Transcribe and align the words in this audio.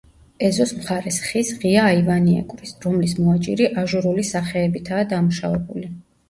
ეზოს 0.45 0.71
მხარეს 0.77 1.19
ხის 1.25 1.51
ღია 1.63 1.83
აივანი 1.89 2.33
ეკვრის 2.45 2.71
რომლის 2.87 3.13
მოაჯირი 3.19 3.69
აჟურული 3.83 4.27
სახეებითაა 4.31 5.05
დამუშავებული. 5.15 5.87